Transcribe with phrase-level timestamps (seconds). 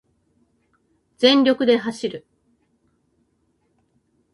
[1.19, 2.25] 全力で走る